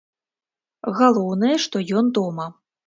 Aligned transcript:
Галоўнае, 1.01 1.53
што 1.67 1.87
ён 2.03 2.13
дома. 2.21 2.53